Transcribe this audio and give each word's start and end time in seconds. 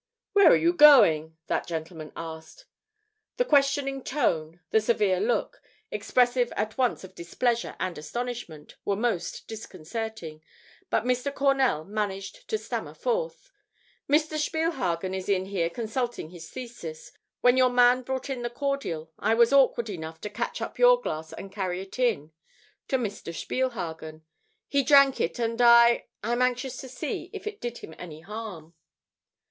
"Where 0.33 0.51
are 0.51 0.55
you 0.55 0.73
going?" 0.73 1.37
that 1.45 1.67
gentleman 1.67 2.11
asked. 2.15 2.65
The 3.37 3.45
questioning 3.45 4.03
tone, 4.03 4.59
the 4.71 4.81
severe 4.81 5.19
look, 5.19 5.61
expressive 5.91 6.51
at 6.57 6.75
once 6.75 7.03
of 7.03 7.13
displeasure 7.13 7.75
and 7.79 7.95
astonishment, 7.99 8.77
were 8.83 8.95
most 8.95 9.47
disconcerting, 9.47 10.41
but 10.89 11.03
Mr. 11.03 11.31
Cornell 11.31 11.85
managed 11.85 12.47
to 12.49 12.57
stammer 12.57 12.95
forth: 12.95 13.51
"Mr. 14.09 14.39
Spielhagen 14.39 15.13
is 15.13 15.29
in 15.29 15.45
here 15.45 15.69
consulting 15.69 16.31
his 16.31 16.49
thesis. 16.49 17.11
When 17.41 17.55
your 17.55 17.69
man 17.69 18.01
brought 18.01 18.27
in 18.27 18.41
the 18.41 18.49
cordial, 18.49 19.11
I 19.19 19.35
was 19.35 19.53
awkward 19.53 19.87
enough 19.91 20.19
to 20.21 20.31
catch 20.31 20.63
up 20.63 20.79
your 20.79 20.99
glass 20.99 21.31
and 21.31 21.51
carry 21.51 21.79
it 21.79 21.99
in 21.99 22.31
to. 22.87 22.97
Mr. 22.97 23.35
Spielhagen. 23.35 24.23
He 24.67 24.81
drank 24.81 25.21
it 25.21 25.37
and 25.37 25.61
I 25.61 26.07
I 26.23 26.31
am 26.31 26.41
anxious 26.41 26.77
to 26.77 26.89
see 26.89 27.29
if 27.33 27.45
it 27.45 27.61
did 27.61 27.77
him 27.77 27.93
any 27.99 28.21
harm." 28.21 28.73